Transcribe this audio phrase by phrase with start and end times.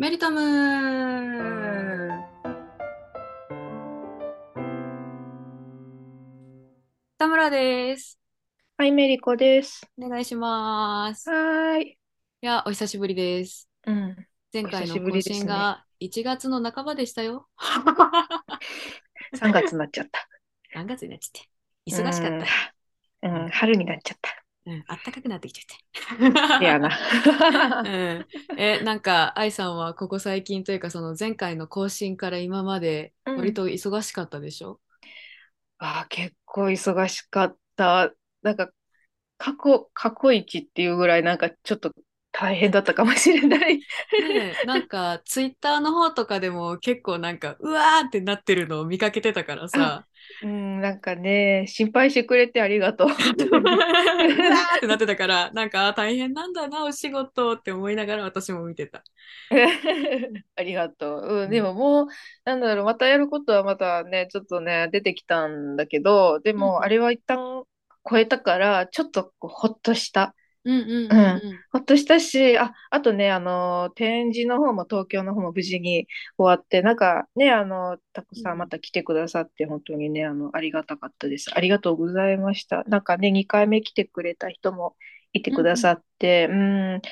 [0.00, 0.40] メリタム
[7.18, 8.16] 田村です。
[8.76, 9.84] はい、メリコです。
[10.00, 11.28] お願いします。
[11.28, 11.98] いはーい。
[12.42, 13.68] や、お久しぶりです。
[13.88, 14.14] うん。
[14.54, 17.48] 前回の更新が1月の半ばでしたよ。
[19.34, 20.28] 3月になっちゃった。
[20.76, 21.50] 何月になっちゃって。
[21.90, 22.46] 忙しかっ
[23.20, 23.28] た。
[23.28, 23.42] うん。
[23.42, 24.18] うん、春になっちゃっ
[24.68, 25.74] うん、あったかくなってきちた。
[26.20, 26.26] ゃ
[26.56, 26.64] って。
[26.64, 26.90] やな。
[27.84, 28.26] うん、
[28.58, 34.80] え、なんか、愛さんはここ最近というか、その前回の更新から今までうん割と忙しかったでしょ、
[35.78, 38.12] あー結構忙しかった。
[38.42, 38.72] なんか、
[39.38, 41.94] 過去、過去一っていうぐらい、なんかちょっと
[42.40, 43.78] 大変だったかもしれない。
[43.78, 50.06] ねえなんかツイッターの方とかでも結構なんかうわーってなってるのを見かけてたからさ
[50.42, 53.08] うん、なんかね、心配してくれてありがとう。
[53.08, 59.02] うわーってなってたからなんかあ大変なんだなお仕事って思いながら私も見てた。
[60.56, 61.22] ありがとう。
[61.44, 62.06] うん、でももう、
[62.44, 67.64] なんだろう、またやることはまたね、ちょっとね、出てきたんだけど、でうんも、あれは一旦
[68.08, 70.34] 超えたから、ちょっとこうほっとした。
[70.64, 70.80] うん。
[70.80, 76.06] うんうんうんほっとしたし、あ、あとね、あの、展示の方も東京の方も無事に
[76.36, 78.56] 終わって、なんかね、あの、たくさうん。
[78.56, 81.50] んまた来てくださって、本当にね、あの、ありがたかったです。
[81.54, 82.84] ありがとうございました。
[82.84, 84.96] なんかね、2回目来てくれた人も
[85.32, 87.02] いてくださって、うん、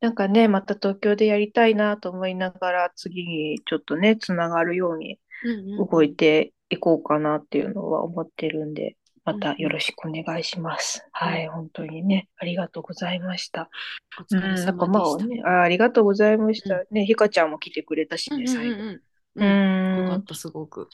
[0.00, 5.88] なんかね、また東京でやりたいなと思いながら、次にちょっとね、つながるようにうんうんうん。
[5.88, 11.06] 動いていこうかなっていうのは思ってるんで、またよろしくお願いします。
[11.12, 13.70] はい、本当にね、ありがとうございました。
[14.16, 15.24] お疲れ様でした。
[15.26, 16.84] まあね、あ、ありがとうございました。
[16.90, 18.84] ね、ひかちゃんも来てくれたしね、うんうん最後。
[18.86, 19.02] うん
[19.36, 19.62] ううん
[19.94, 20.88] んよかったすごく。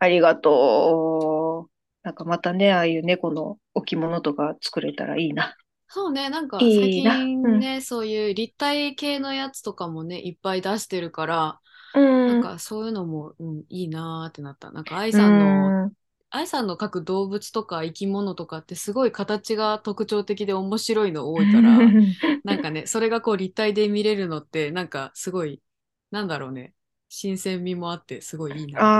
[0.00, 1.70] ありがとう。
[2.02, 5.56] なんかまたね、ああいう猫の置物とか作れたらいいな。
[5.88, 11.60] そうねなんかい最いな近ねそういう立体系のやつとかもねいっぱい出してるから
[11.92, 12.40] うなんん。
[12.40, 14.70] かそういうのも、うん、いいなーってなった。
[14.72, 15.92] なんか愛さんのうん
[16.30, 21.88] 愛さんの描く動物とか生き物とかってすごい形が特徴的で面白いの多いから、
[22.44, 25.62] なんかね、それがこう立体で見れるのって、なんかすごい、
[26.10, 26.74] なんだろうね、
[27.08, 28.90] 新鮮味もあってすごいいいな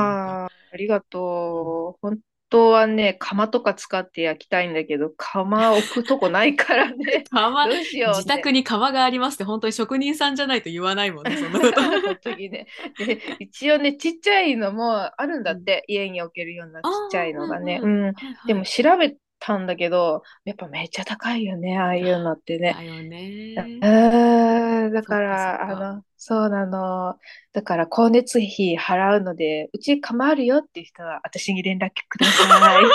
[0.45, 1.99] あ、ありがとう。
[2.03, 2.21] 本
[2.51, 7.25] 当はね、釜とか使って焼きたいんだけど、釜置くとこないからね。
[7.31, 8.15] 窯どうしよう。
[8.15, 11.83] 自宅に窯がありますって本当に職人さんじゃないと言わないもんね、 そんなこと。
[11.83, 12.67] 本当にね。
[12.99, 17.81] で、一応ね、ちっちゃいのもあるんだって、家に置けるようなちっちゃいのがね。
[17.83, 18.15] うん
[18.47, 22.75] でも調べたんだけど、やっぱめっちゃ高いよね、ああいうのってね。
[22.75, 23.55] だよね。
[23.57, 23.81] うん、
[24.91, 27.17] だかそっかそかあの、そうなの。
[27.53, 32.83] だから、光熱費払うので、うち構あるよっていう人は、私に連絡ください。
[32.89, 32.91] も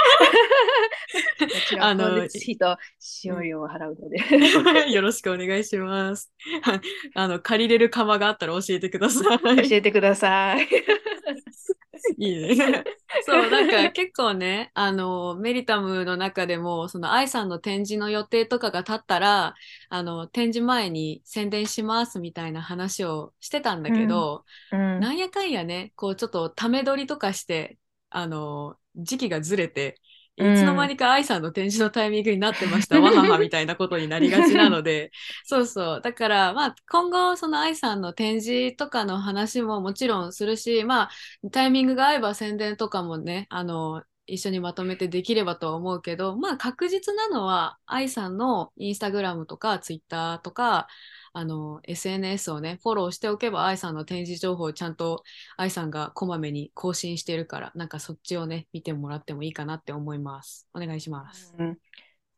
[1.68, 4.18] ちろん、あの光熱費と使用料を払うので。
[4.92, 6.32] よろしくお願いします。
[7.16, 9.40] あの、借りれる窯があったら教えてください。
[9.70, 10.68] 教えてください。
[12.18, 12.84] いいね。
[13.19, 19.56] そう、なんか結構ね、あの、メリタムの中でも、その愛さんの展示の予定とかが立ったら、
[19.90, 25.00] あの、展示前に宣伝しますみたいな話をしてたんだけど、うん。
[25.00, 27.78] なんやかんやね、こうちょっとため撮りとかして、
[28.09, 30.00] あの、時期がずれて、
[30.38, 30.56] いうん。
[30.56, 35.12] つの間にか愛さんの展示のタイミングになってました、 わははみたいなことになりがちなので、
[35.46, 36.02] そうそう。
[36.02, 41.10] だから、まあ、今後、その愛さんの展示とかの話ももちろんするし、まあ、
[41.52, 50.88] タイミングが合えば宣伝とかもね、あの、一緒にまとめてできればとは思うけど、まあ、確実なのは、愛さんのインスタグラムとか、ツイッターとか、
[51.34, 55.23] あの、SNS をね、フォローしておけば、愛さんの展示情報をちゃんと
[55.57, 60.67] 愛さんがこまめに更新してるから、なんかそっちをね、見てもらってもいいかなって思います。
[60.73, 61.53] お願いします。
[61.57, 61.78] うん。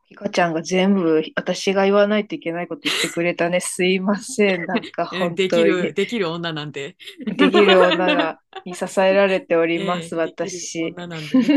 [0.07, 3.59] ひかちゃんが全部私が言わないといけないこと言ってくれたね。
[3.59, 4.65] すいません。
[4.67, 6.95] なんかえ本できる、当にできる女なんで。
[7.25, 10.83] できる女がに支えられております、 ええできる私。
[10.95, 11.55] 女なんでね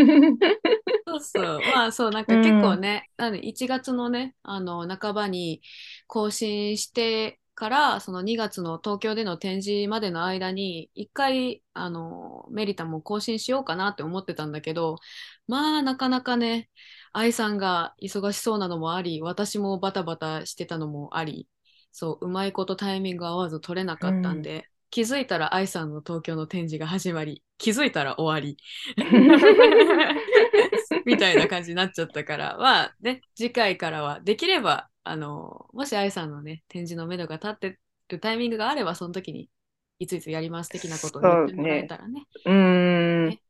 [1.07, 1.61] そうそう。
[1.75, 5.63] まあそう、なんか結構ね、なので1月のね、あの、半ばに
[6.07, 15.01] 更新してから、その2月の東京での展示までの間に、一回、あの、メリタも更新しようかなって思ってたんだけど、
[15.49, 16.71] まあなかなかね、
[17.13, 21.49] 愛さんが忙しそうなのもあり、私もバタバタしてたのもあり、
[21.91, 28.57] そう、うまいことタイミング合わず取れなかったんで、気づいたら愛さんの東京の展示が始まり、気づいたら終わり。
[31.05, 39.51] みたいな感じになっちゃったから、まあね、次回からはできれば、あの、もし愛さんのね、展示の目処が立ってるタイミングがあれば、その時に
[39.99, 42.27] いついつやります的なことを言ってもらえたらね。
[42.45, 43.41] うーんね。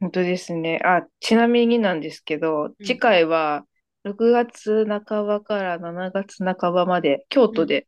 [0.00, 0.80] 本当ですね。
[0.84, 3.66] あ、ちなみになんですけど、うん次回は
[4.04, 7.86] 6月半ばから7月半ばまで京都で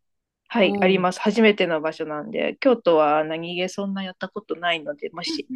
[0.49, 1.21] はい、おーあります。
[1.21, 5.49] 初めての場所なんで、京都は何気そんなやったことないので、もし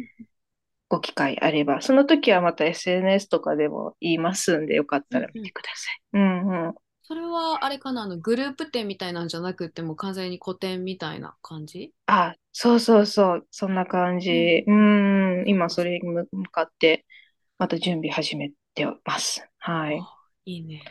[0.89, 6.01] ご機会あれば、その時はまた SNS とかでも言いますんで、よかったら見てください。
[6.13, 6.75] うんうん。
[7.07, 11.93] それはあれかなあのグループ展みたいなんじゃなくても完全に個展みたいな感じ？
[12.07, 14.63] あ、そうそうそう、そんな感じ。
[14.67, 17.05] うん、今それに向かって、
[17.57, 19.47] また準備始めてます。
[19.59, 19.99] はい。
[19.99, 20.83] あいいね。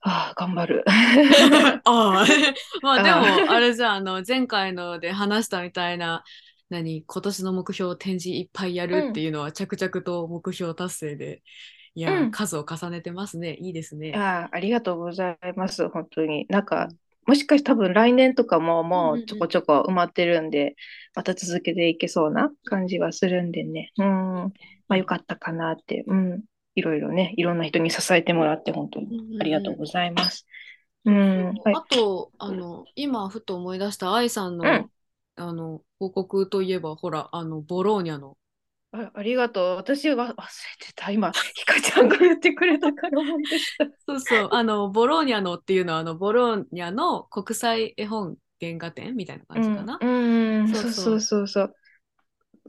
[0.00, 0.84] ああ、頑張る。
[1.84, 2.26] ああ
[2.82, 6.24] まあであもあれじゃああの前回ので話したみたいな
[6.70, 11.42] 何今年の目標展示いっぱいやるっていうのは着々と目標達成で
[11.94, 14.12] いや、うん数を重ねてますねいいですね。
[14.16, 15.88] ああ、ありがとうございます。
[15.88, 16.46] 本当に。
[16.48, 20.76] なんかうん、もしかして多分来年とかもうんもうんううんちょこちょこ埋まってるんで、
[21.14, 23.92] また続けていけそうな感じはするんでね。
[23.98, 24.06] うん。
[24.06, 26.04] まあよかったかなって。
[26.06, 26.44] うん。
[26.76, 30.46] いろいろね、いろんな人に支えてもらって本当にありがとうございます。
[31.04, 31.54] うん。
[31.62, 31.74] はい。
[31.74, 34.90] あとあの今ふと思い出した愛さんの,、うん
[35.36, 38.36] あの報告といえばほらあのボローニャの
[38.94, 39.76] あ、ありがとう。
[39.76, 40.34] 私は忘れ
[40.78, 41.10] てた。
[41.10, 43.86] 今、ひかちゃんが言ってくれたから思い出した。
[44.06, 49.98] そうそうあのボローニャのっていうのはあのボローニャの国際絵本原画展みたいな感じかな。
[50.00, 51.74] うん、うん、そうそうそうそうそうそう。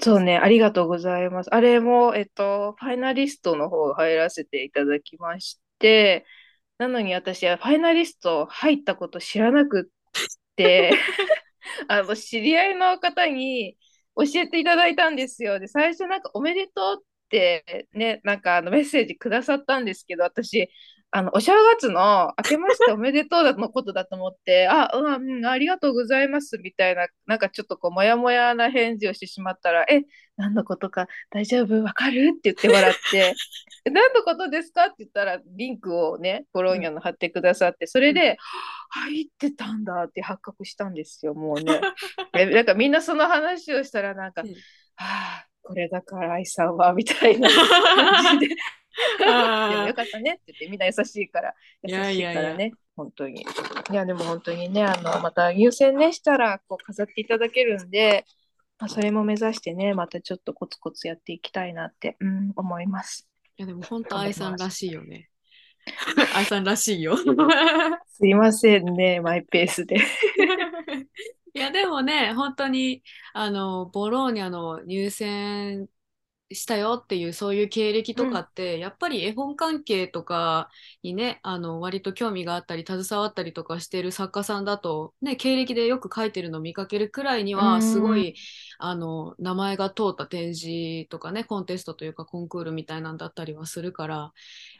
[0.01, 1.53] そうね、ありがとうございます。
[1.53, 6.25] あれも、えっと、ファイナリストの方入らせていただきまして、
[6.77, 10.25] なのに私はファイナリスト入ったこと知らなくっ
[10.57, 10.91] て、
[11.87, 13.77] あの、知り合いの方に
[14.15, 15.59] 教えていただいたんですよ。
[15.59, 20.69] で、最初なんかおめでとうってね、なんかあのメッセージくださったんですけど、私、
[21.11, 30.01] あの、お正月の明けましておめでとうのことだと思って、 あ、うん、うん、ありがとうございますみたいな、なんかちょっとこう、もやもやな返事をしてしまったら、え、
[30.37, 31.81] 何のことか大丈夫？
[31.83, 32.31] わかる？
[32.37, 33.33] って言ってもらって、
[33.85, 34.85] え何のことですか？
[34.85, 38.37] って言ったら、リンクをね、ボローニャの貼ってくださって、それで、
[38.89, 41.81] 入ってたんだって発覚したんですよ、もうね。
[42.37, 44.55] えなんかみんなその話をしたら、なんか、うんは
[44.97, 48.55] あ、これだから愛さんは、みたいな感じで。
[49.19, 51.53] でよかったねって言って、みんな優しいから、
[51.83, 53.41] 優いやしいいやいやからね、本当に。
[53.41, 58.25] いや、でも本当にね、あの、また優先ねしたら、こう、飾っていただけるんで、
[58.79, 63.27] まあ、それも目指してね、またちょっとコツコツやっていきたいなって、うん、思います。
[63.57, 65.29] いやでも本当愛さんらしいよね。
[66.35, 67.15] 愛さんらしいよ。
[68.07, 69.97] すいませんね、マイペースで。
[71.53, 73.01] いやでもね本当に
[73.33, 75.87] あのボローニャの入選
[76.55, 80.69] したよっていうそういう経歴とかって、やっぱり絵本関係とか
[81.03, 88.35] にねあの割と興味があったり携わったりとかしてる作家さんだと、ね、経歴でよく書いてるの見かけるくらいにうんはすごい
[88.79, 94.31] あの名前が通った展示とかねコンテストというかコンクールみたいなんだったりはするからや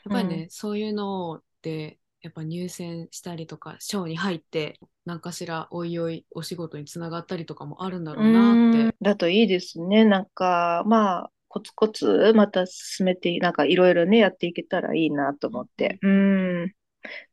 [0.10, 8.96] っぱりね、うそういうのでやっぱ入選したりとか賞に入って何かしらおいおいお仕事につながったりとかもあるんだろうなうんって。
[9.00, 10.06] だといいですね。
[10.06, 16.00] なんか、まあ、コツコツまた進めて、なんかいろいろね、やっていけたらいいなと思って。
[16.02, 16.74] うん、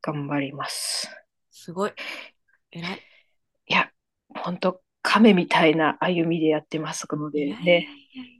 [0.00, 1.10] 頑張ります。
[1.50, 1.92] すごい。
[2.70, 3.00] 偉い。
[3.66, 3.90] いや、
[4.28, 7.88] 本当亀みたいな歩みでやってますのでね。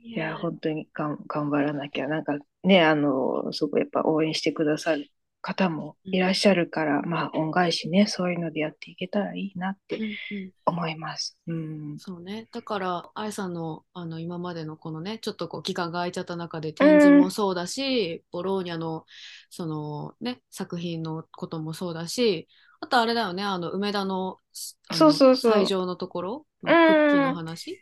[0.05, 2.07] いや、本当にがん頑張らなきゃ。
[2.07, 5.11] なんかね、あの、すごいやっぱ応援してくださる
[5.43, 10.07] 方もいらっしゃるから、まあ、恩返しね、そういうのでやっていけたらいいなってうんう
[10.39, 11.37] ん思います。
[11.47, 11.99] うん。
[11.99, 12.47] そうね。
[12.53, 19.05] だから、愛さんのあの今までのこのね、ちょっとこう期間が空いちゃった中で展示もそうだし、ボローニャの
[19.49, 22.47] そのね、作品のこともそうだし、
[22.79, 24.37] あとあれだよね、あの梅田の
[24.87, 27.81] あのそうそうそう会場のところのクッキーの話？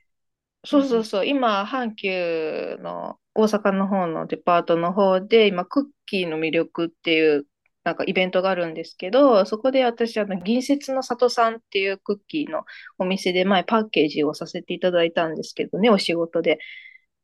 [0.63, 7.45] そうそうそう、今、阪急の大阪の方のデパートの方で、今、クッキーの魅力っていう、
[7.83, 12.63] なんかイベントがあるんですけど、そこで私、あの、銀節の里さんっていうクッキーの
[12.99, 16.59] お店で前パッケージをさせていただいたんですけどね、お仕事で。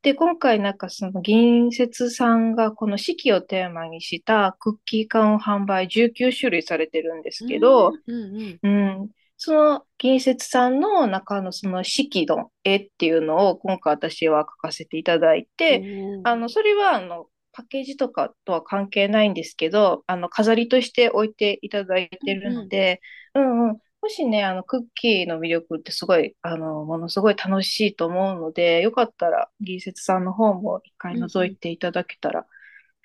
[0.02, 8.68] で、今回なんかその銀節さんがこの四季をテーマにしたクッキー缶を販売19種類されてるんですけど、うんうんう
[9.04, 17.26] ん、その銀節さんの中のその四季の絵っていうのを今回私は描かせていただいて、うん、あの、それはあの、
[17.58, 23.00] パッケージとかとは関係ないんですけど、あの、飾りとして置いていただいてるので、
[23.34, 23.78] うんうん。
[24.00, 32.46] もしね、あの、クッキーの魅力ってすごい、あの、ものすごい楽しいと思うので、よかったら、銀節さんの方も一回覗いていただけたら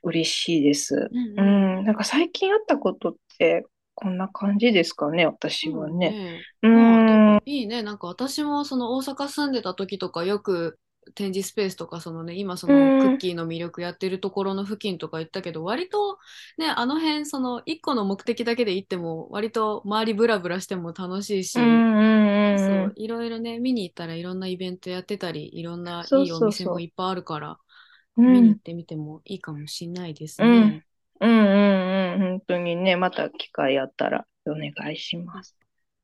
[0.04, 1.12] 嬉しいです。
[1.12, 6.16] うんううんん、なんか最近あったことって、こんな感じですかね、私はね。
[6.16, 7.84] ねうまあでん、もいいね。
[7.84, 10.80] なんか私もその大阪住んでた時とかよく
[11.16, 16.18] 展示スペースとかそのね今そうんのクッキーの魅力やってるところの付近とか行ったけど割と
[16.58, 21.88] ねあの辺その1個の目的だけで行っても割と周りブラブラしても楽しいし、
[22.56, 22.94] そううん。
[22.96, 27.60] いろいろね見に行ったらいろんなイベントやってたりいろんないいお店もいっぱいあるから
[28.18, 30.86] うん見に行ってみてもいいかもしんないですうんね。
[31.20, 32.20] うんうんうん。
[32.20, 35.56] 本当にね、また機会あったらお願いします。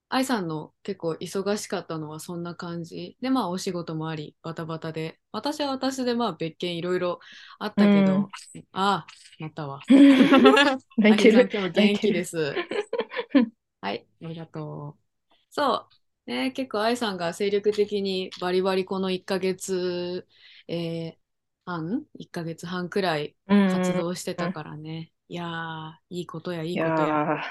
[0.09, 3.15] 愛さんの結構忙しかったのはそんな感じ？
[3.21, 5.19] でまあお仕事もありバタバタで。
[5.31, 7.19] 私は私でまあ別件いろいろ
[7.59, 8.27] あったけど、うん。
[8.73, 9.07] ああ
[9.39, 9.81] なったわ。
[10.97, 11.37] 泣いてる。
[11.39, 12.37] 愛さん今日も元気です。
[13.81, 14.97] はいありがと
[15.31, 15.33] う。
[15.51, 15.87] そ
[16.27, 16.31] う。
[16.31, 20.27] ね結構愛さんが精力的にバリバリこの1ヶ月、
[20.67, 21.19] えー
[21.65, 27.43] 半？1ヶ月半くらい活動してたからね、いやーいいことやいいいことや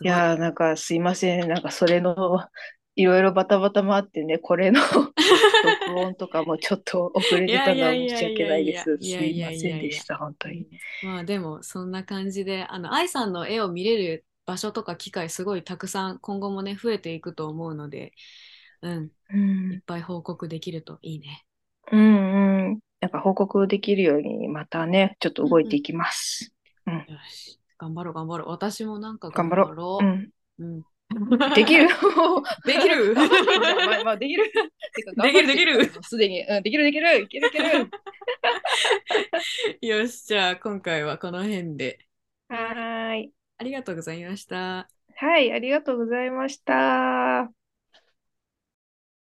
[0.00, 1.48] いいやーなんかすいません。
[1.48, 2.14] なんかそれの、
[2.98, 4.80] いろいろバタバタもあってね、これの
[5.90, 8.96] 録音とかもちょっと遅れてたのは申し訳ないです。
[8.98, 10.66] すいませんでした、本当に。
[11.02, 18.12] まあでもそんな感じであの愛さんの絵を見れる場所とか機会すごいたくさん今後もね増えていくと思うので、
[18.80, 21.44] うん、うんいっぱい報告できるといいね。
[21.92, 22.78] うんうん。
[23.00, 26.52] なんか報告できるように、またね、ちょっと動いていきます。
[26.86, 26.92] よ
[27.28, 30.04] し頑張ろう頑張ろう私もなんか頑頑張ろう。
[30.04, 30.08] う。
[30.08, 30.30] うん。
[30.58, 30.82] うん、
[31.54, 31.88] できる？
[32.66, 33.14] できる？
[33.14, 34.50] まあまあ、できる。
[35.22, 36.02] できるできる。
[36.02, 37.20] すでに、うん、できるできる。
[37.22, 37.90] いけるいける。
[39.80, 41.98] よしじゃあ今回はこの辺で
[42.48, 43.32] はーい。
[43.58, 44.88] ありがとうございました。
[45.14, 47.50] はい、ありがとうございました。